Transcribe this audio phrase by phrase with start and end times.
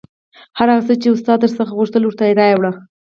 [0.59, 2.71] هر څه چې استاد در څخه غوښتل ورته یې راوړه